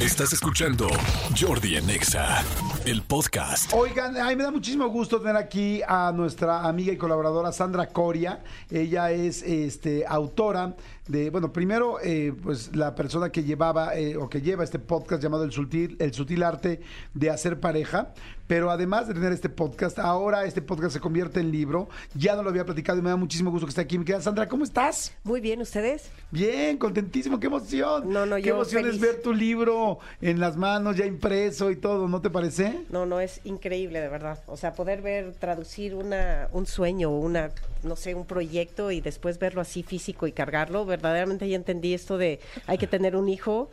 [0.00, 0.88] Estás escuchando
[1.38, 2.42] Jordi en Exa,
[2.86, 3.70] el podcast.
[3.74, 7.86] Oigan, a mí me da muchísimo gusto tener aquí a nuestra amiga y colaboradora Sandra
[7.86, 8.42] Coria.
[8.70, 10.74] Ella es este, autora
[11.06, 15.22] de, bueno, primero, eh, pues la persona que llevaba eh, o que lleva este podcast
[15.22, 16.80] llamado El Sutil, El Sutil Arte
[17.12, 18.14] de Hacer Pareja,
[18.50, 21.88] pero además de tener este podcast, ahora este podcast se convierte en libro.
[22.14, 23.96] Ya no lo había platicado y me da muchísimo gusto que esté aquí.
[23.96, 25.12] Mi querida Sandra, ¿cómo estás?
[25.22, 26.10] Muy bien, ¿ustedes?
[26.32, 28.12] Bien, contentísimo, qué emoción.
[28.12, 31.76] No, no, Qué yo emoción es ver tu libro en las manos, ya impreso y
[31.76, 32.86] todo, ¿no te parece?
[32.90, 34.42] No, no, es increíble, de verdad.
[34.48, 37.52] O sea, poder ver, traducir una, un sueño, una,
[37.84, 42.18] no sé, un proyecto y después verlo así físico y cargarlo, verdaderamente ya entendí esto
[42.18, 43.70] de hay que tener un hijo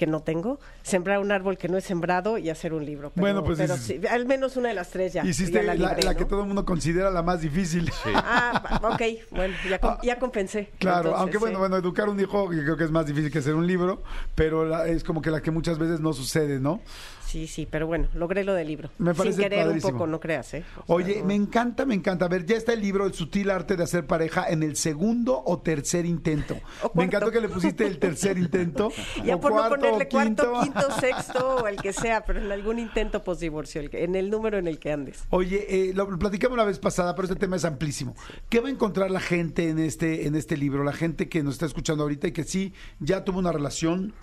[0.00, 3.10] que no tengo, sembrar un árbol que no es sembrado y hacer un libro.
[3.14, 5.26] Pero, Bueno, pues pero sí, al menos una de las tres ya.
[5.26, 6.26] Hiciste ya la, la libré, que ¿no?
[6.26, 7.90] todo el mundo considera la más difícil.
[8.14, 10.70] Ah, ok, bueno, ya, com- ya compensé.
[10.78, 11.60] Claro, Entonces, aunque bueno, sí.
[11.60, 14.02] bueno, educar un hijo creo que es más difícil que hacer un libro,
[14.34, 16.80] pero la- es como que la que muchas veces no sucede, ¿no?
[17.30, 18.90] Sí, sí, pero bueno, logré lo del libro.
[18.98, 19.92] Me parece Sin querer padrísimo.
[19.92, 20.64] un poco, no creas, ¿eh?
[20.78, 21.26] O sea, Oye, no.
[21.26, 22.24] me encanta, me encanta.
[22.24, 25.40] A ver, ya está el libro El sutil arte de hacer pareja en el segundo
[25.46, 26.58] o tercer intento.
[26.82, 28.90] O Me encantó que le pusiste el tercer intento.
[29.24, 32.40] Ya o por cuarto, no ponerle o cuarto, quinto, sexto o el que sea, pero
[32.40, 35.24] en algún intento post-divorcio, en el número en el que andes.
[35.30, 38.16] Oye, eh, lo platicamos la vez pasada, pero este tema es amplísimo.
[38.48, 40.82] ¿Qué va a encontrar la gente en este, en este libro?
[40.82, 44.14] La gente que nos está escuchando ahorita y que sí ya tuvo una relación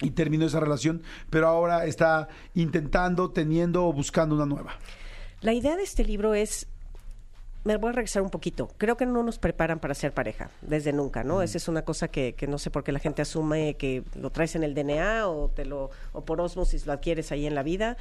[0.00, 4.76] y terminó esa relación, pero ahora está intentando, teniendo o buscando una nueva.
[5.40, 6.66] La idea de este libro es,
[7.64, 10.92] me voy a regresar un poquito, creo que no nos preparan para ser pareja, desde
[10.92, 11.42] nunca, ¿no?
[11.42, 14.30] Esa es una cosa que, que no sé por qué la gente asume que lo
[14.30, 17.62] traes en el DNA o, te lo, o por osmosis lo adquieres ahí en la
[17.62, 17.96] vida.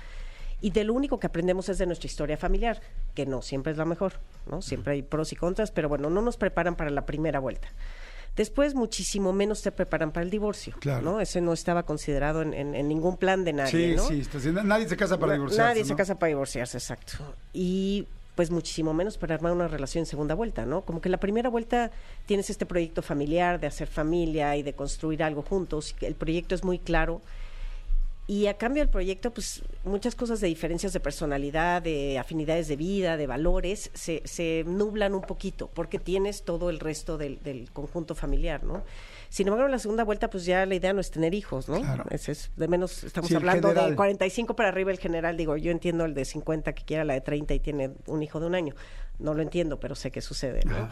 [0.62, 2.80] Y de lo único que aprendemos es de nuestra historia familiar,
[3.14, 4.14] que no siempre es la mejor,
[4.50, 4.62] ¿no?
[4.62, 7.68] Siempre hay pros y contras, pero bueno, no nos preparan para la primera vuelta.
[8.36, 11.04] Después, muchísimo menos te preparan para el divorcio, Claro.
[11.04, 11.20] ¿no?
[11.22, 14.08] Ese no estaba considerado en, en- en ningún plan de nadie, Sí, ¿no?
[14.08, 15.70] sí, está nadie se casa para divorciarse.
[15.70, 17.14] Nadie se casa para divorciarse, exacto.
[17.54, 20.82] Y pues muchísimo menos para armar una relación en segunda vuelta, ¿no?
[20.82, 21.92] Como que la primera vuelta
[22.26, 25.96] tienes este proyecto familiar de hacer familia y de construir algo juntos.
[26.02, 27.22] El proyecto es muy claro.
[28.26, 32.78] Y a cambio del proyecto, pues muchas cosas de diferencias de personalidad, de afinidades de
[32.78, 37.70] vida, de valores, se, se nublan un poquito, porque tienes todo el resto del, del
[37.72, 38.84] conjunto familiar, ¿no?
[39.28, 41.82] Sin embargo, en la segunda vuelta, pues ya la idea no es tener hijos, ¿no?
[41.82, 42.06] Claro.
[42.12, 45.72] Ese es, de menos, estamos Sí, hablando de 45 para arriba el general, digo, yo
[45.72, 48.56] entiendo el de 50 que quiera la de 30 y tiene un hijo de un
[48.56, 48.74] año.
[49.20, 50.88] No lo entiendo, pero sé que sucede, ¿no?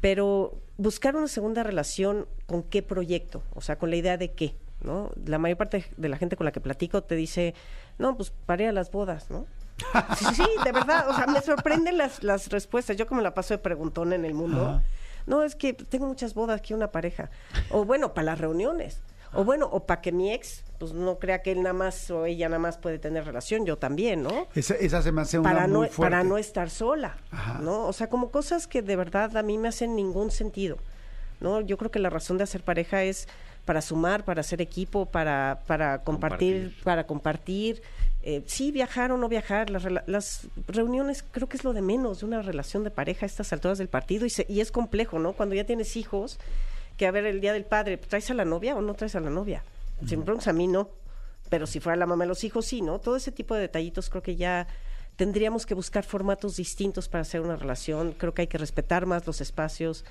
[0.00, 3.42] Pero buscar una segunda relación, ¿con qué proyecto?
[3.54, 5.10] O sea, con la idea de qué, ¿no?
[5.24, 7.54] La mayor parte de la gente con la que platico te dice,
[7.98, 9.46] no, pues para a las bodas, ¿no?
[10.16, 12.96] Sí, sí, sí, de verdad, o sea, me sorprenden las, las respuestas.
[12.96, 14.82] Yo como la paso de preguntón en el mundo, Ajá.
[15.26, 17.30] no, es que tengo muchas bodas, quiero una pareja.
[17.70, 19.02] O bueno, para las reuniones.
[19.34, 22.24] O bueno, o para que mi ex, pues no crea que él nada más o
[22.24, 24.46] ella nada más puede tener relación, yo también, ¿no?
[24.54, 25.96] Esa, esa se me hace una para no, fuerte.
[26.00, 27.58] para no estar sola, Ajá.
[27.60, 27.86] ¿no?
[27.86, 30.78] O sea, como cosas que de verdad a mí me hacen ningún sentido,
[31.40, 31.60] ¿no?
[31.60, 33.28] Yo creo que la razón de hacer pareja es
[33.66, 36.84] para sumar, para hacer equipo, para, para compartir, Compartir.
[36.84, 37.82] para compartir.
[38.22, 42.20] Eh, sí, viajar o no viajar, las, las reuniones creo que es lo de menos
[42.20, 45.18] de una relación de pareja a estas alturas del partido y, se- y es complejo,
[45.18, 45.32] ¿no?
[45.34, 46.38] Cuando ya tienes hijos,
[46.96, 49.20] que a ver el día del padre, ¿traes a la novia o no traes a
[49.20, 49.62] la novia?
[50.06, 50.88] Si me preguntas a mí, no.
[51.50, 52.98] Pero si fuera la mamá de los hijos, sí, ¿no?
[52.98, 54.66] Todo ese tipo de detallitos creo que ya
[55.14, 58.12] tendríamos que buscar formatos distintos para hacer una relación.
[58.12, 60.04] Creo que hay que respetar más los espacios.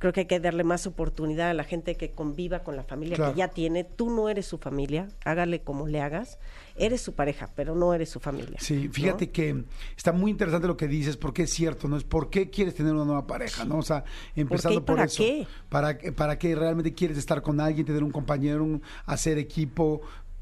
[0.00, 3.14] Creo que hay que darle más oportunidad a la gente que conviva con la familia
[3.16, 3.32] Claro.
[3.34, 3.84] que ya tiene.
[3.84, 6.38] Tú no eres su familia, hágale como le hagas.
[6.74, 8.56] Eres su pareja, pero no eres su familia.
[8.60, 9.32] Sí, fíjate ¿no?
[9.32, 9.64] que
[9.96, 11.96] está muy interesante lo que dices, porque es cierto, ¿no?
[11.98, 13.76] Es por qué quieres tener una nueva pareja, ¿no?
[13.78, 14.02] O sea,
[14.34, 15.22] empezando y por para eso.
[15.22, 15.46] qué?
[15.68, 20.00] ¿Para, qué- ¿Para qué realmente quieres estar con alguien, tener un compañero, un- hacer equipo,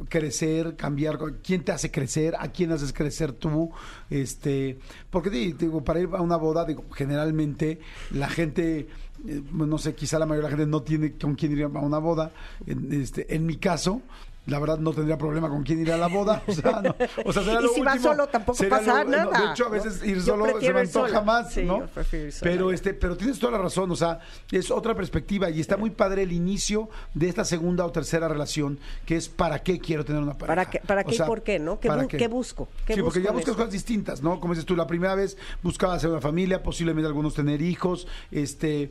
[0.09, 1.19] crecer, cambiar?
[1.43, 2.35] ¿Quién te hace crecer?
[2.39, 3.71] ¿A quién haces crecer tú?
[4.11, 4.79] Este,
[5.11, 7.81] porque di- digo, para ir a una boda, digo, generalmente
[8.13, 8.89] la gente,
[9.27, 11.69] eh, no sé, quizá la mayoría de la gente no tiene con quién ir a
[11.69, 12.31] una boda.
[12.67, 14.03] En, este, en mi caso,
[14.49, 16.43] la verdad no tendría problema con quién ir a la boda.
[16.47, 18.03] O sea, no, o sea, será Y lo si último.
[18.03, 21.53] solo, tampoco pasa lo- nada, de hecho, a veces ir solo se me antoja más,
[21.53, 21.85] Sí, ¿no?
[22.13, 22.41] ir.
[22.43, 24.19] Pero este, pero tienes toda la razón, o sea,
[24.51, 28.79] es otra perspectiva y está muy padre el inicio de esta segunda o tercera relación,
[29.07, 30.47] que es para qué quiero tener una pareja.
[30.57, 31.79] ¿Para qué, para O qué y por qué, no?
[31.79, 32.69] ¿Qué, ¿para bu- qué busco?
[32.87, 33.57] ¿Qué sí, porque busco ya buscas eso?
[33.57, 34.41] cosas distintas, ¿no?
[34.41, 38.91] Como dices tú, la primera vez buscabas hacer una familia, posiblemente algunos tener hijos, este,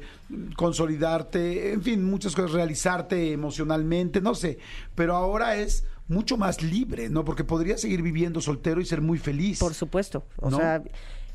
[0.56, 4.60] consolidarte, en fin, muchas cosas, realizarte emocionalmente, no sé.
[4.96, 7.26] Pero ahora es mucho más libre, ¿no?
[7.26, 9.60] Porque podría seguir viviendo soltero y ser muy feliz.
[9.60, 10.24] Por supuesto.
[10.38, 10.58] O ¿No?
[10.58, 10.82] sea,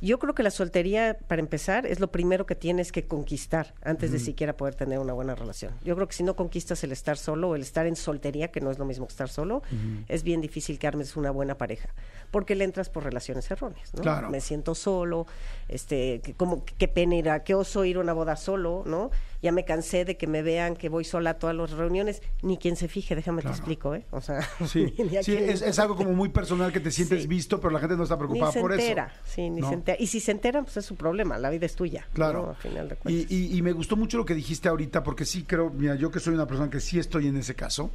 [0.00, 4.10] yo creo que la soltería, para empezar, es lo primero que tienes que conquistar antes
[4.10, 5.74] de siquiera poder tener una buena relación.
[5.84, 8.60] Yo creo que si no conquistas el estar solo o el estar en soltería, que
[8.60, 9.62] no es lo mismo que estar solo,
[10.08, 11.90] es bien difícil que armes una buena pareja,
[12.32, 14.02] porque le entras por relaciones erróneas, ¿no?
[14.02, 14.28] Claro.
[14.30, 15.26] Me siento solo,
[15.68, 19.10] este, que- como qué pena ir a, qué oso ir a una boda solo, ¿no?
[19.42, 22.58] Ya me cansé de que me vean que voy sola a todas las reuniones, ni
[22.58, 23.54] quien se fije, déjame Claro.
[23.56, 24.04] te explico, ¿eh?
[24.12, 25.28] O sea, Sí, ni es,
[25.62, 27.26] es algo como muy personal que te sientes Sí.
[27.28, 29.32] visto, pero la gente no está ni preocupada se por entera, eso.
[29.34, 29.68] sí, ni ¿no?
[29.68, 29.98] se entera.
[30.00, 32.06] Y si se enteran, pues es su problema, la vida es tuya.
[32.12, 32.42] Claro.
[32.46, 32.50] ¿no?
[32.50, 33.30] A final de Y, cuentas.
[33.32, 36.20] y- y me gustó mucho lo que dijiste ahorita, porque sí creo, mira, yo que
[36.20, 37.90] soy una persona que sí estoy en ese caso,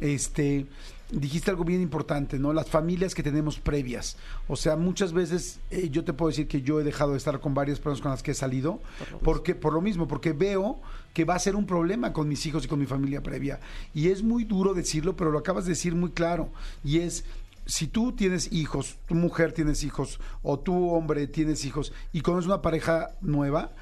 [0.00, 0.66] este,
[1.12, 2.52] dijiste algo bien importante, ¿no?
[2.52, 4.16] Las familias que tenemos previas.
[4.48, 7.40] O sea, muchas veces eh, yo te puedo decir que yo he dejado de estar
[7.40, 8.80] con varias personas con las que he salido,
[9.22, 10.80] porque por lo mismo, porque veo
[11.14, 13.60] que va a ser un problema con mis hijos y con mi familia previa.
[13.94, 16.50] Y es muy duro decirlo, pero lo acabas de decir muy claro.
[16.84, 17.24] Y es,
[17.66, 22.46] si tú tienes hijos, tu mujer tienes hijos, o tú hombre tienes hijos, y conoces
[22.46, 23.72] una pareja nueva,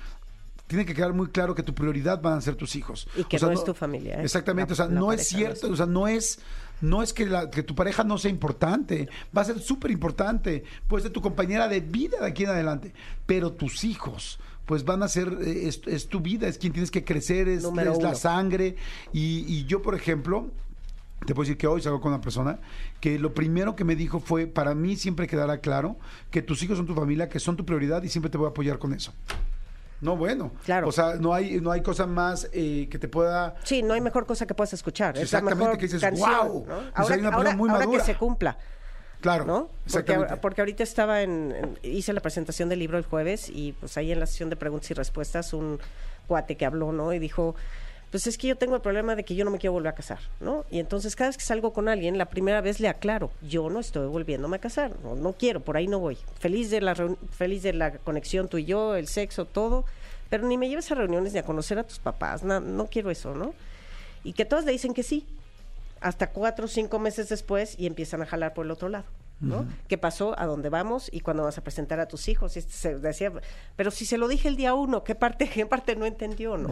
[0.69, 3.09] tiene que quedar muy claro que tu prioridad van a ser tus hijos.
[3.17, 4.23] Y que no es tu familia, ¿eh?
[4.25, 6.39] Exactamente, La- o sea, no es no cierto, es- o sea, no es
[6.81, 10.63] no es que, la- que tu pareja no sea importante, va a ser súper importante,
[10.87, 12.93] puede ser tu compañera de vida de aquí en adelante,
[13.27, 16.91] pero tus hijos pues van a ser, eh, es, es tu vida, es quien tienes
[16.93, 17.63] que crecer, es,
[18.03, 18.77] la sangre.
[19.15, 20.51] Y, y yo, por ejemplo,
[21.27, 22.61] te puedo decir que hoy salgo con una persona
[23.01, 25.97] que lo primero que me dijo fue, para mí siempre quedará claro
[26.31, 28.51] que tus hijos son tu familia, que son tu prioridad y siempre te voy a
[28.51, 29.15] apoyar con eso.
[30.01, 30.53] No, bueno.
[30.65, 30.89] Claro.
[30.89, 33.57] O sea, no hay, no hay cosa más eh, que te pueda...
[33.65, 35.15] Sí, no hay mejor cosa que puedas escuchar.
[35.17, 38.01] Es la Exactamente, mejor que dices, canción, sea, Ahora, hay una ahora- muy ahora que
[38.01, 38.57] se cumpla,
[39.21, 39.63] Claro, ¿no?
[39.67, 40.37] Porque, exactamente.
[40.37, 44.13] porque ahorita estaba en, en- hice la presentación del libro el jueves y pues ahí
[44.13, 45.81] en la sesión de preguntas y respuestas un
[46.29, 47.13] cuate que habló, ¿no?
[47.13, 47.57] Y dijo,
[48.11, 49.95] pues es que yo tengo el problema de que yo no me quiero volver a
[49.95, 50.65] casar, ¿no?
[50.71, 53.81] Y entonces cada vez que salgo con alguien, la primera vez le aclaro, yo no
[53.81, 56.17] estoy volviéndome a casar, no, no quiero, por ahí no voy.
[56.39, 56.95] Feliz de la
[57.33, 59.85] feliz de la conexión tú y yo, el sexo, todo,
[60.31, 63.11] pero ni me lleves a reuniones ni a conocer a tus papás, na- no quiero
[63.11, 63.55] eso, ¿no?
[64.25, 65.27] Y que todos le dicen que sí,
[66.01, 69.05] hasta cuatro o cinco meses después y empiezan a jalar por el otro lado.
[69.41, 69.67] ¿no?
[69.87, 70.35] ¿Qué pasó?
[70.37, 71.09] ¿A dónde vamos?
[71.13, 72.57] ¿Y cuándo vas a presentar a tus hijos?
[72.57, 73.33] Y este se decía,
[73.77, 76.71] pero si se lo dije el día uno, ¿qué parte, qué parte no entendió, no?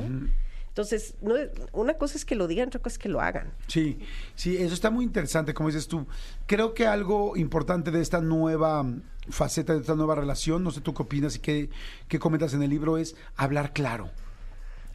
[0.77, 1.37] Entonces, no,
[1.73, 3.51] una cosa es que lo digan, otra cosa es que lo hagan.
[3.67, 3.99] Sí,
[4.35, 6.07] sí, eso está muy interesante, como dices tú.
[6.45, 8.85] Creo que algo importante de esta nueva
[9.31, 11.71] faceta, de esta nueva relación, no sé tú qué opinas y qué,
[12.09, 14.11] qué comentas en el libro, es hablar claro.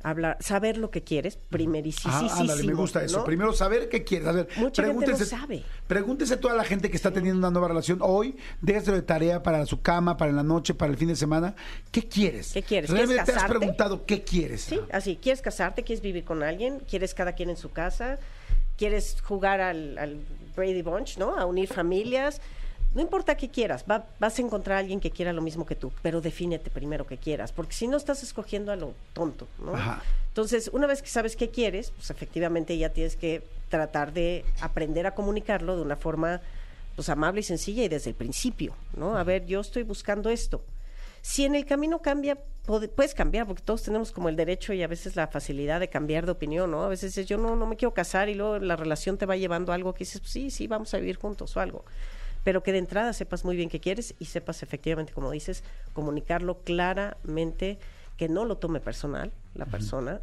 [0.03, 2.13] Hablar, saber lo que quieres, primerísimo.
[2.13, 3.23] Ah, ándale, me gusta eso.
[3.23, 4.27] Primero saber qué quieres.
[4.27, 5.63] A ver, Mucha gente no pregúntese, sabe.
[5.87, 9.43] pregúntese a toda la gente que está teniendo una nueva relación hoy, déjaselo de tarea
[9.43, 11.55] para su cama, para la noche, para el fin de semana.
[11.91, 12.51] ¿Qué quieres?
[12.53, 12.89] ¿Qué quieres?
[12.89, 14.61] ¿Realmente ¿Quieres te has preguntado qué quieres?
[14.61, 15.17] Sí, así.
[15.21, 15.83] ¿Quieres casarte?
[15.83, 16.79] ¿Quieres vivir con alguien?
[16.89, 18.17] ¿Quieres cada quien en su casa?
[18.77, 20.17] ¿Quieres jugar al, al
[20.55, 21.37] Brady Bunch, ¿no?
[21.37, 22.41] A unir familias.
[22.93, 25.75] No importa qué quieras, va- vas a encontrar a alguien que quiera lo mismo que
[25.75, 29.73] tú, pero defínete primero qué quieras, porque si no estás escogiendo a lo tonto, ¿no?
[29.75, 30.03] Ajá.
[30.27, 35.07] Entonces, una vez que sabes qué quieres, pues efectivamente ya tienes que tratar de aprender
[35.07, 36.41] a comunicarlo de una forma
[36.95, 39.17] pues amable y sencilla y desde el principio, ¿no?
[39.17, 40.61] A ver, yo estoy buscando esto.
[41.21, 42.37] Si en el camino cambia,
[42.95, 46.25] puedes cambiar, porque todos tenemos como el derecho y a veces la facilidad de cambiar
[46.25, 46.83] de opinión, ¿no?
[46.83, 49.37] A veces dices, yo no, no me quiero casar y luego la relación te va
[49.37, 51.85] llevando a algo que dices, pues sí, sí, vamos a vivir juntos o algo.
[52.43, 56.59] Pero que de entrada sepas muy bien qué quieres y sepas efectivamente, como dices, comunicarlo
[56.63, 57.79] claramente,
[58.17, 60.21] que no lo tome personal la persona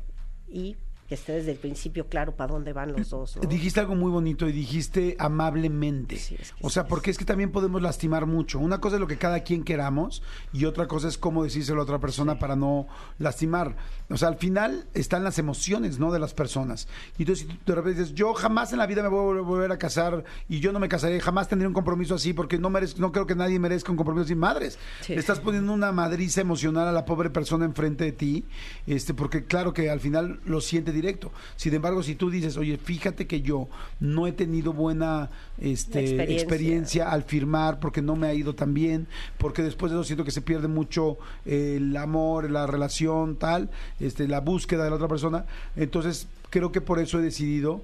[0.49, 0.77] y
[1.09, 3.49] que esté desde el principio claro para dónde van los dos, ¿no?
[3.49, 6.17] Dijiste algo muy bonito y dijiste amablemente.
[6.17, 8.59] Sí, es que o sea, sí, porque es que también podemos lastimar mucho.
[8.59, 10.23] Una cosa es lo que cada quien queramos
[10.53, 12.87] y otra cosa es cómo decírselo a otra persona para no
[13.19, 13.77] lastimar.
[14.11, 16.13] O sea, al final están las emociones, ¿no?
[16.13, 16.89] De las personas.
[17.17, 19.41] Y entonces si tú de repente dices, yo jamás en la vida me voy a
[19.41, 22.69] volver a casar y yo no me casaré, jamás tendré un compromiso así porque no,
[22.69, 24.79] merezco, no creo que nadie merezca un compromiso sin madres.
[25.09, 28.45] Le estás poniendo una madriza emocional a la pobre persona enfrente de ti,
[28.87, 31.33] este, porque claro que al final lo siente directo.
[31.57, 33.69] Sin embargo, si tú dices, oye, fíjate que yo
[34.01, 36.35] no he tenido buena este, Experiencia.
[36.37, 37.11] experiencia.
[37.11, 39.07] al firmar porque no me ha ido tan bien,
[39.39, 44.29] porque después de eso siento que se pierde mucho el amor, la relación, tal, este,
[44.29, 45.45] la búsqueda de la otra persona.
[45.77, 47.83] Entonces, creo que por eso he decidido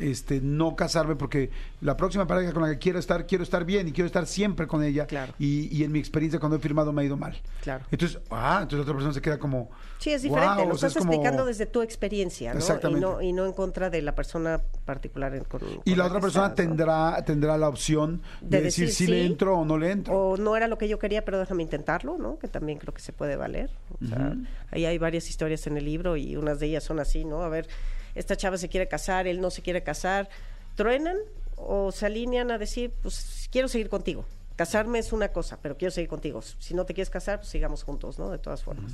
[0.00, 3.88] este no casarme porque la próxima pareja con la que quiero estar quiero estar bien
[3.88, 5.34] y quiero estar siempre con ella Claro.
[5.38, 7.84] y, y en mi experiencia cuando he firmado me ha ido mal Claro.
[7.90, 10.88] entonces ah entonces la otra persona se queda como Sí, es diferente, lo o sea,
[10.88, 12.58] estás es como- explicando desde tu experiencia, ¿no?
[12.58, 13.00] Y Exactamente.
[13.00, 15.32] no, y no en contra de la persona particular.
[15.32, 16.70] en- con- y con la otra persona estás, ¿no?
[16.72, 19.92] tendrá tendrá la opción de, De decir, decir si le sí, entro o no le
[19.92, 22.36] entro O no era lo que yo quería, pero déjame intentarlo, ¿no?
[22.40, 23.70] Que también creo que se puede valer.
[24.02, 24.34] O sea,
[24.72, 27.42] ahí hay varias historias en el libro y unas de ellas son así, ¿no?
[27.42, 27.68] A ver,
[28.14, 30.28] esta chava se quiere casar, él no se quiere casar.
[30.76, 31.16] ¿Truenan
[31.56, 34.24] o se alinean a decir, pues quiero seguir contigo.
[34.56, 36.42] Casarme es una cosa, pero quiero seguir contigo.
[36.42, 38.30] Si no te quieres casar, pues sigamos juntos, ¿no?
[38.30, 38.92] De todas formas.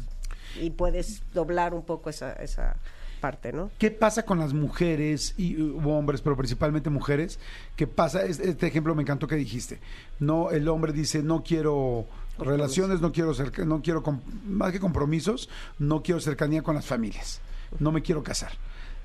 [0.60, 2.76] Y puedes doblar un poco esa, esa
[3.20, 3.70] parte, ¿no?
[3.78, 7.38] ¿Qué pasa con las mujeres y uh, hombres, pero principalmente mujeres?
[7.74, 8.22] ¿Qué pasa?
[8.24, 9.80] Es- Este ejemplo me encantó que dijiste.
[10.20, 12.06] No, el hombre dice no quiero
[12.38, 14.02] relaciones, no quiero cerca- no quiero
[14.46, 15.48] más que compromisos,
[15.78, 17.40] no quiero cercanía con las familias,
[17.80, 18.52] no me quiero casar.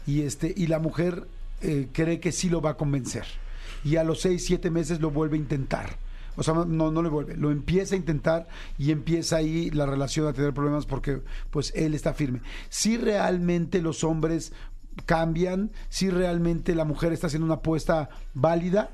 [0.06, 1.28] Y este y la mujer
[1.62, 3.26] eh, cree que sí lo va a convencer
[3.84, 5.98] y a los seis siete meses lo vuelve a intentar.
[6.36, 10.28] O sea, no, no le vuelve, lo empieza a intentar y empieza ahí la relación
[10.28, 12.42] a tener problemas porque pues él está firme.
[12.70, 14.52] Si realmente los hombres
[15.06, 18.90] cambian, si realmente la mujer está haciendo una apuesta válida,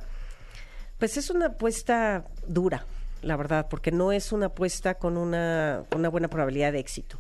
[0.98, 2.86] Pues es una apuesta dura,
[3.22, 7.20] la verdad, porque no es una apuesta con una, una buena probabilidad de éxito.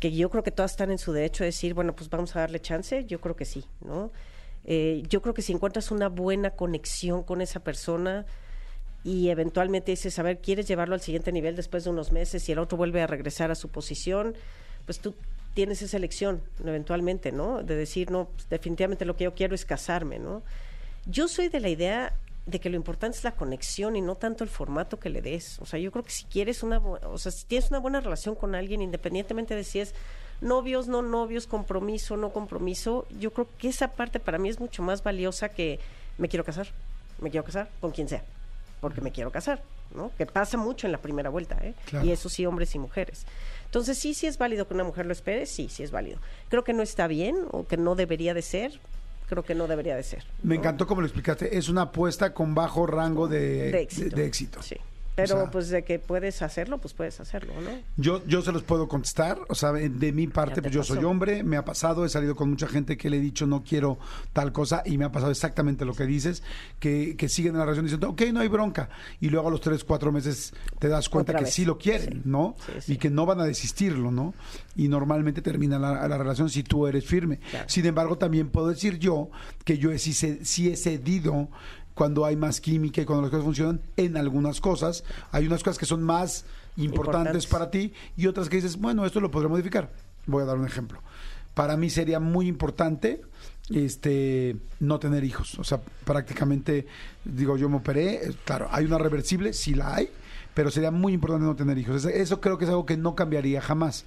[0.00, 2.40] Que yo creo que todas están en su derecho de decir, bueno, pues vamos a
[2.40, 4.12] darle chance, yo creo que sí, ¿no?
[4.64, 8.26] Eh, yo creo que si encuentras una buena conexión con esa persona
[9.02, 12.52] y eventualmente dices, a ver, quieres llevarlo al siguiente nivel después de unos meses y
[12.52, 14.34] el otro vuelve a regresar a su posición,
[14.84, 15.14] pues tú
[15.54, 17.62] tienes esa elección eventualmente, ¿no?
[17.62, 20.42] De decir, no, pues, definitivamente lo que yo quiero es casarme, ¿no?
[21.06, 22.12] Yo soy de la idea
[22.48, 25.58] de que lo importante es la conexión y no tanto el formato que le des.
[25.60, 28.34] O sea, yo creo que si quieres una, o sea, si tienes una buena relación
[28.34, 29.94] con alguien, independientemente de si es
[30.40, 34.82] novios, no novios, compromiso, no compromiso, yo creo que esa parte para mí es mucho
[34.82, 35.78] más valiosa que
[36.16, 36.68] me quiero casar,
[37.20, 38.24] me quiero casar con quien sea,
[38.80, 39.62] porque me quiero casar,
[39.94, 40.10] ¿no?
[40.16, 41.74] Que pasa mucho en la primera vuelta, ¿eh?
[41.84, 42.06] Claro.
[42.06, 43.26] Y eso sí, hombres y mujeres.
[43.66, 46.18] Entonces, sí, sí es válido que una mujer lo espere, sí, sí es válido.
[46.48, 48.80] Creo que no está bien o que no debería de ser,
[49.28, 50.24] creo que no debería de ser.
[50.42, 50.60] me ¿no?
[50.60, 54.16] encantó como lo explicaste, es una apuesta con bajo rango de, de éxito.
[54.16, 54.62] de- de éxito.
[54.62, 54.76] Sí.
[55.18, 57.70] Pero O sea- pues de que puedes hacerlo, pues puedes hacerlo, ¿no?
[57.96, 61.42] Yo, yo se los puedo contestar, o sea, de mi parte, pues yo soy hombre,
[61.42, 63.98] me ha pasado, he salido con mucha gente que le he dicho no quiero
[64.32, 66.44] tal cosa y me ha pasado exactamente lo que dices,
[66.78, 69.60] que, que siguen en la relación diciendo, ok, no hay bronca, y luego a los
[69.60, 71.54] tres, cuatro meses te das cuenta Otra que vez.
[71.54, 72.20] sí lo quieren, Sí.
[72.24, 72.54] ¿no?
[72.64, 72.92] Sí, sí.
[72.92, 74.34] Y que no van a desistirlo, ¿no?
[74.76, 77.40] Y normalmente termina la, la relación si tú eres firme.
[77.50, 77.68] Claro.
[77.68, 79.30] Sin embargo, también puedo decir yo
[79.64, 81.48] que yo he, sí, sí he cedido
[81.98, 85.02] cuando hay más química y cuando las cosas funcionan en algunas cosas.
[85.32, 86.44] Hay unas cosas que son más
[86.76, 87.46] importantes Importantes.
[87.48, 89.90] para ti y otras que dices, bueno, esto lo podré modificar.
[90.26, 91.00] Voy a dar un ejemplo.
[91.54, 93.22] Para mí sería muy importante
[93.68, 95.58] este no tener hijos.
[95.58, 96.86] O sea, prácticamente,
[97.24, 100.08] digo, yo me operé, eh, claro, hay una reversible, sí la hay,
[100.54, 102.04] pero sería muy importante no tener hijos.
[102.04, 104.04] Eso creo que es algo que no cambiaría jamás.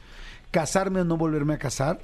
[0.50, 2.00] Casarme o no volverme a casar,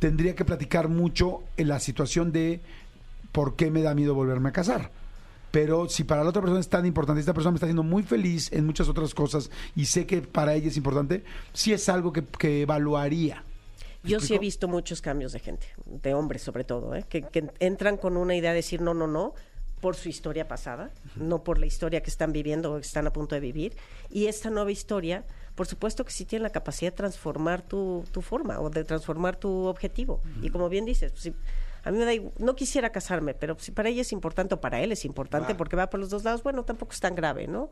[0.00, 2.60] tendría que platicar mucho en la situación de
[3.36, 4.90] por qué me da miedo volverme a casar.
[5.50, 8.02] Pero si para la otra persona es tan importante, esta persona me está haciendo muy
[8.02, 12.14] feliz en muchas otras cosas y sé que para ella es importante, sí es algo
[12.14, 13.44] que, que evaluaría.
[14.02, 17.04] Yo sí he visto muchos cambios de gente, de hombres sobre todo, ¿eh?
[17.08, 19.34] que, que entran con una idea de decir no, no, no,
[19.82, 23.12] por su historia pasada, no por la historia que están viviendo o que están a
[23.12, 23.76] punto de vivir.
[24.10, 25.24] Y esta nueva historia,
[25.54, 29.36] por supuesto que sí tiene la capacidad de transformar tu, tu forma o de transformar
[29.36, 30.22] tu objetivo.
[30.40, 31.34] Y como bien dices, pues, si-
[31.86, 34.60] a mí me da, igu- no quisiera casarme, pero si para ella es importante o
[34.60, 37.46] para él es importante porque va por los dos lados, bueno, tampoco es tan grave,
[37.46, 37.70] ¿no?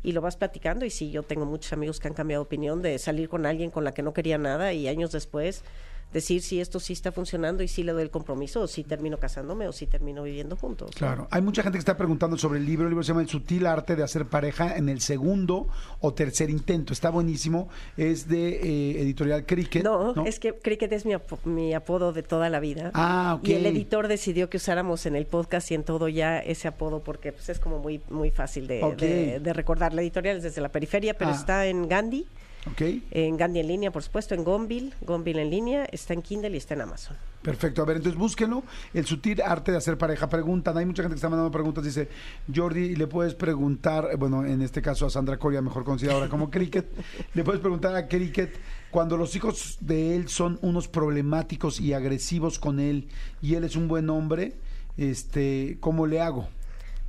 [0.00, 2.82] y lo vas platicando y sí, yo tengo muchos amigos que han cambiado de opinión
[2.82, 5.64] de salir con alguien con la que no quería nada y años después
[6.12, 9.18] decir si esto sí está funcionando y si le doy el compromiso o si termino
[9.18, 10.90] casándome o si termino viviendo juntos.
[10.94, 12.84] Claro, hay mucha gente que está preguntando sobre el libro.
[12.86, 15.68] El libro se llama El sutil arte de hacer pareja en el segundo
[16.00, 16.92] o tercer intento.
[16.92, 17.68] Está buenísimo.
[17.96, 19.84] Es de eh, editorial Cricket.
[19.84, 22.90] No, es que Cricket es mi, apo- mi apodo de toda la vida.
[22.94, 23.48] Ah, ok.
[23.48, 27.00] Y el editor decidió que usáramos en el podcast y en todo ya ese apodo
[27.00, 28.96] porque pues, es como muy muy fácil de, Ok.
[28.96, 29.92] de- de recordar.
[29.94, 31.34] La editorial es desde la periferia, pero Ah.
[31.34, 32.26] está en Gandhi,
[32.70, 36.50] Ok, en Gandhi en línea, por supuesto, en Gonville, Gonville en línea, está en Kindle
[36.50, 37.16] y está en Amazon.
[37.42, 37.82] perfecto.
[37.82, 38.62] A ver, entonces búsquenlo.
[38.92, 40.28] El sutil arte de hacer pareja.
[40.28, 41.84] Preguntan, hay mucha gente que está mandando preguntas.
[41.84, 42.08] Dice,
[42.54, 46.50] Jordi, ¿le puedes preguntar, bueno, en este caso a Sandra Coria, mejor conocida ahora como
[46.50, 46.86] Cricket,
[47.34, 48.58] le puedes preguntar a Cricket,
[48.90, 53.08] cuando los hijos de él son unos problemáticos y agresivos con él
[53.42, 54.56] y él es un buen hombre,
[54.96, 56.48] este, ¿cómo le hago?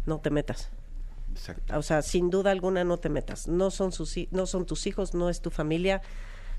[0.06, 0.70] No te metas.
[1.32, 1.78] Exacto.
[1.78, 3.48] O sea, sin duda alguna no te metas.
[3.48, 6.02] No son sus no son tus hijos, no es tu familia.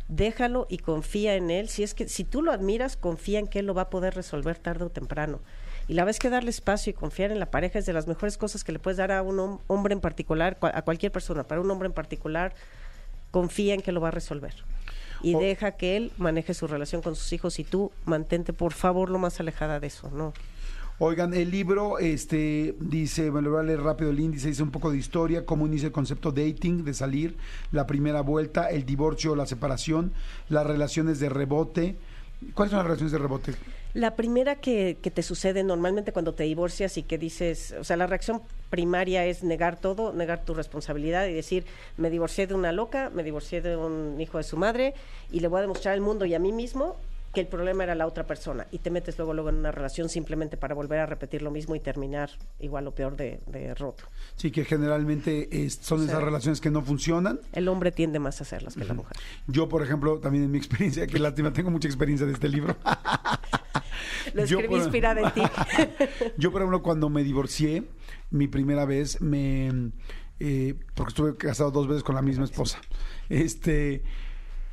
[0.09, 1.69] Déjalo y confía en él.
[1.69, 4.15] Si es que si tú lo admiras, confía en que él lo va a poder
[4.15, 5.41] resolver tarde o temprano.
[5.87, 8.37] Y la vez que darle espacio y confiar en la pareja es de las mejores
[8.37, 11.61] cosas que le puedes dar a un hom- hombre en particular, a cualquier persona, para
[11.61, 12.55] un hombre en particular,
[13.31, 14.55] confía en que lo va a resolver.
[15.23, 18.73] Y O- deja que él maneje su relación con sus hijos y tú mantente por
[18.73, 20.33] favor lo más alejada de eso, ¿no?
[21.03, 24.71] Oigan, el libro este dice, me lo voy a leer rápido el índice, dice un
[24.71, 27.39] poco de historia, cómo inicia el concepto dating, de salir,
[27.73, 30.13] la primera vuelta, el divorcio la separación,
[30.51, 31.97] las relaciones de rebote.
[32.53, 33.55] ¿Cuáles son las relaciones de rebote?
[33.95, 37.97] La primera que, que te sucede normalmente cuando te divorcias y que dices, o sea,
[37.97, 41.65] la reacción primaria es negar todo, negar tu responsabilidad y decir,
[41.97, 44.93] me divorcié de una loca, me divorcié de un hijo de su madre
[45.33, 46.99] y le voy a demostrar al mundo y a mí mismo
[47.33, 50.09] que el problema era la otra persona y te metes luego luego en una relación
[50.09, 54.03] simplemente para volver a repetir lo mismo y terminar igual o peor de, de roto.
[54.37, 57.39] Sí, que generalmente es- son O sea, esas relaciones que no funcionan.
[57.53, 59.17] El hombre tiende más a hacerlas que la mujer.
[59.47, 62.77] Yo, por ejemplo, también en mi experiencia, que lástima, tengo mucha experiencia de este libro.
[64.35, 65.43] Lo Yo, escribí por- inspirada en ti.
[66.37, 67.85] Yo, por ejemplo, cuando me divorcié,
[68.31, 69.91] mi primera vez, me
[70.41, 72.81] eh, porque estuve casado dos veces con la misma esposa.
[73.29, 74.03] Este,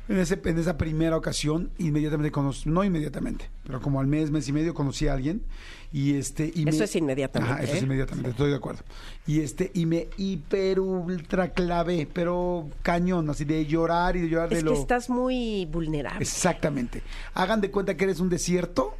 [0.08, 4.48] en, ese, en esa primera ocasión, inmediatamente conocí, no inmediatamente, pero como al mes, mes
[4.48, 5.42] y medio conocí a alguien.
[5.90, 7.84] Y este, y Eso me- es inmediatamente, Ajá, eso es ¿eh?
[7.84, 8.82] inmediatamente, estoy de acuerdo.
[9.26, 14.50] Y este, y me hiper ultra clavé, pero cañón, así de llorar y de llorar
[14.50, 14.72] de es lo.
[14.74, 16.20] que estás muy vulnerable.
[16.22, 17.02] Exactamente.
[17.34, 18.94] Hagan de cuenta que eres un desierto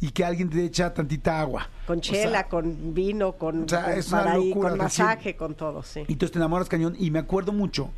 [0.00, 1.66] y que alguien te echa tantita agua.
[1.86, 5.36] Con O chela, sea, con vino, con, o sea, con es una locura con masaje,
[5.36, 6.00] con todo, sí.
[6.08, 6.94] Y entonces te enamoras cañón.
[6.98, 7.90] Y me acuerdo mucho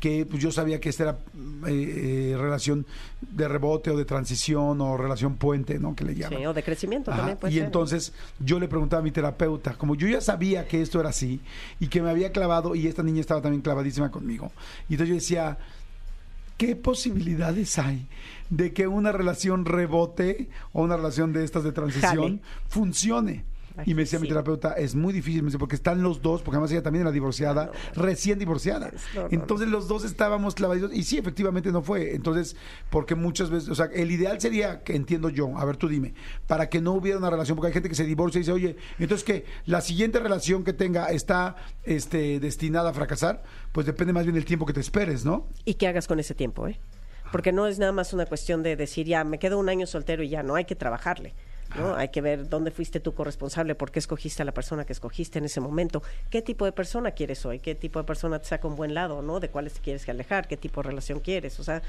[0.00, 1.18] que pues, yo sabía que esta era
[1.66, 2.86] eh, eh, relación
[3.20, 5.94] de rebote o de transición o relación puente, ¿no?
[5.94, 6.38] Que le llaman.
[6.38, 7.64] Sí, o de crecimiento Ajá, también puede y ser.
[7.66, 11.40] entonces yo le preguntaba a mi terapeuta, como yo ya sabía que esto era así
[11.80, 14.52] y que me había clavado y esta niña estaba también clavadísima conmigo.
[14.88, 15.58] Y entonces yo decía,
[16.56, 18.06] ¿qué posibilidades hay
[18.50, 22.40] de que una relación rebote o una relación de estas de transición Jale.
[22.68, 23.44] funcione?
[23.84, 26.56] Y me decía mi terapeuta, es muy difícil, me dice, porque están los dos, porque
[26.56, 28.90] además ella también era divorciada, recién divorciada.
[29.30, 32.14] Entonces los dos estábamos clavaditos, y sí, efectivamente no fue.
[32.14, 32.56] Entonces,
[32.90, 36.14] porque muchas veces, o sea, el ideal sería, que entiendo yo, a ver tú dime,
[36.46, 38.76] para que no hubiera una relación, porque hay gente que se divorcia y dice, oye,
[38.98, 43.42] entonces que la siguiente relación que tenga está este, destinada a fracasar,
[43.72, 45.46] pues depende más bien del tiempo que te esperes, ¿no?
[45.64, 46.78] Y qué hagas con ese tiempo, ¿eh?
[47.32, 50.22] Porque no es nada más una cuestión de decir, ya, me quedo un año soltero
[50.22, 51.34] y ya, no, hay que trabajarle.
[51.74, 51.94] ¿No?
[51.96, 55.38] Hay que ver dónde fuiste tú corresponsable, por qué escogiste a la persona que escogiste
[55.38, 58.68] en ese momento, qué tipo de persona quieres hoy, qué tipo de persona te saca
[58.68, 59.40] un buen lado, ¿no?
[59.40, 61.82] De cuáles te quieres alejar, qué tipo de relación quieres, o sea,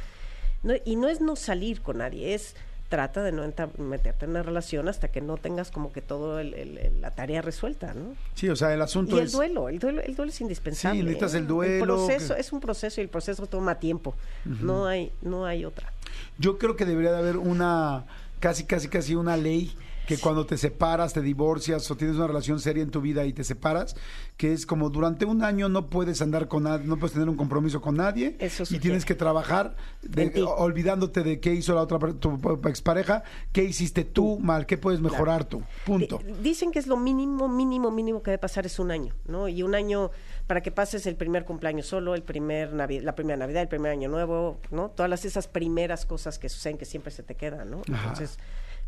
[0.64, 2.56] no- y no es no salir con nadie, es
[2.90, 3.44] trata de no
[3.80, 7.12] meterte en una relación hasta que no tengas como que todo el- el- el- la
[7.12, 8.16] tarea resuelta, ¿no?
[8.34, 9.34] Sí, o sea, el asunto Y el es...
[9.34, 11.00] duelo, el duelo, el duelo es indispensable.
[11.02, 11.38] Sí, necesitas ¿eh?
[11.40, 14.16] el duelo, proceso que- es un proceso y el proceso toma tiempo.
[14.46, 15.92] No hay, no hay otra.
[16.38, 18.06] Yo creo que debería de haber una,
[18.40, 19.72] casi, casi, casi una ley
[20.08, 23.34] que cuando te separas, te divorcias o tienes una relación seria en tu vida y
[23.34, 23.96] te separas,
[24.38, 27.36] que es como durante un año no puedes andar con nadie, no puedes tener un
[27.36, 32.00] compromiso con nadie Eso y tienes que trabajar de- olvidándote de qué hizo la otra
[32.14, 35.62] tu expareja, qué hiciste tú mal, qué puedes mejorar tú.
[35.86, 36.20] Punto.
[36.26, 39.48] Di- Dicen que es lo mínimo, mínimo, mínimo que debe pasar es un año, ¿no?
[39.50, 40.12] Y un año
[40.48, 43.92] para que pases el primer cumpleaños solo, el primer Navi- la primera Navidad, el primer
[43.92, 44.90] Año Nuevo, ¿no?
[44.90, 47.82] Todas esas primeras cosas que suceden que siempre se te quedan, ¿no?
[47.94, 48.14] Ajá.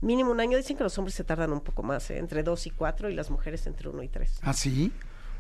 [0.02, 0.58] Mínimo un año.
[0.58, 2.18] Dicen que los hombres se tardan un poco más, ¿eh?
[2.18, 4.40] entre dos y cuatro, y las mujeres entre uno y tres.
[4.42, 4.92] ¿Ah, sí?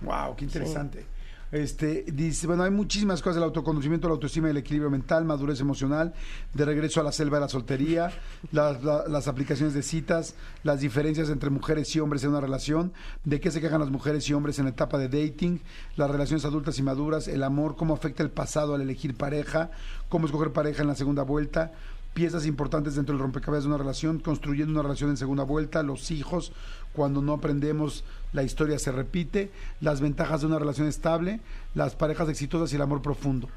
[0.01, 1.05] Wow, qué interesante.
[1.51, 6.13] Este, dice, bueno, hay muchísimas cosas, el autoconocimiento, la autoestima, el equilibrio mental, madurez emocional,
[6.53, 8.11] de regreso a la selva de la soltería,
[8.51, 12.93] las, la- las aplicaciones de citas, las diferencias entre mujeres y hombres en una relación,
[13.23, 15.59] de qué se quejan las mujeres y hombres en la etapa de dating,
[15.95, 19.71] las relaciones adultas y maduras, el amor, cómo afecta el pasado al elegir pareja,
[20.07, 21.71] cómo escoger pareja en la segunda vuelta,
[22.19, 26.11] piezas importantes dentro del rompecabezas de una relación, construyendo una relación en segunda vuelta, los
[26.11, 26.51] hijos,
[26.99, 31.39] cuando no aprendemos la historia se repite, las ventajas de una relación estable,
[31.73, 33.47] las parejas exitosas y el amor profundo.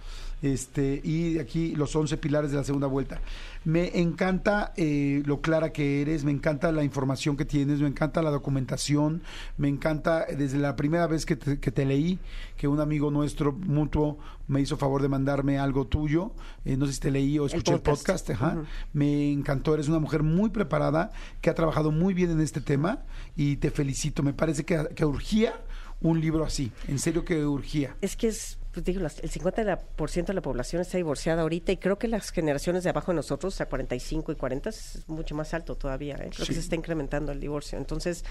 [0.42, 3.20] Este, y aquí los 11 pilares de la segunda vuelta.
[3.64, 8.22] Me encanta eh, lo clara que eres, me encanta la información que tienes, me encanta
[8.22, 9.22] la documentación,
[9.56, 12.18] me encanta eh, desde la primera vez que te, que te leí,
[12.56, 16.32] que un amigo nuestro mutuo me hizo favor de mandarme algo tuyo,
[16.64, 18.30] eh, no sé si te leí o escuché el podcast, podcast.
[18.30, 18.56] ajá.
[18.56, 18.66] Ujú.
[18.94, 23.04] me encantó, eres una mujer muy preparada, que ha trabajado muy bien en este tema
[23.36, 25.54] y te felicito, me parece que, que urgía
[26.00, 27.96] un libro así, en serio que urgía.
[28.00, 30.82] Es que es, pues digo, las- el 50% de la, por ciento de la población
[30.82, 34.34] está divorciada ahorita y creo que las generaciones de abajo de nosotros, a 45 y
[34.34, 36.16] 40, es mucho más alto todavía.
[36.16, 36.30] ¿eh?
[36.30, 36.46] Creo Sí.
[36.48, 37.78] que se está incrementando el divorcio.
[37.78, 38.24] Entonces,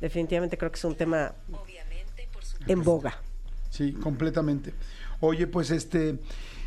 [0.00, 1.32] definitivamente creo que es un tema
[2.66, 3.14] en boga.
[3.70, 4.72] Sí, completamente.
[5.20, 6.18] Oye, pues este,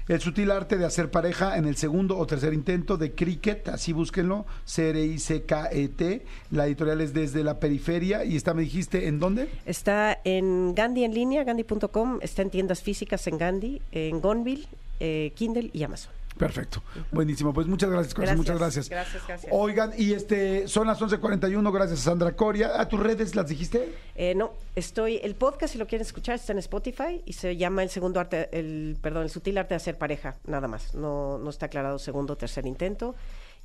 [0.08, 3.94] el sutil arte de hacer pareja en el segundo o tercer intento de Cricket, así
[3.94, 6.26] búsquenlo, C-R-I-C-K-E-T.
[6.52, 9.50] La editorial es desde la periferia y está, me dijiste, ¿en dónde?
[9.66, 14.68] Está en Gandhi en línea, gandhi.com, está en tiendas físicas en Gandhi, en Gonville,
[15.00, 16.12] eh, Kindle y Amazon.
[16.38, 16.82] Perfecto.
[17.12, 17.54] Buenísimo.
[17.54, 18.90] Pues muchas gracias, muchas gracias.
[18.90, 19.52] gracias, gracias.
[19.54, 22.80] Oigan, y este, son las 11.41, gracias a Sandra Coria.
[22.80, 23.94] ¿A tus redes las dijiste?
[24.16, 27.84] Eh, no, estoy, el podcast, si lo quieren escuchar, está en Spotify y se llama
[27.84, 30.94] el segundo arte, el, perdón, el sutil arte de hacer pareja, nada más.
[30.96, 33.16] No, no está aclarado segundo o tercer intento.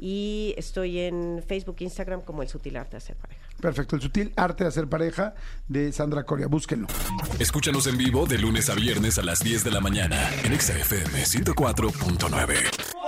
[0.02, 3.40] Y estoy en Facebook, Instagram como El Sutil Arte de Hacer Pareja.
[3.60, 5.34] Perfecto, el sutil arte de hacer pareja
[5.68, 6.88] de Sandra Coria, búsquenlo.
[7.38, 11.22] Escúchanos en vivo de lunes a viernes a las 10 de la mañana en XFM
[11.22, 13.01] 104.9.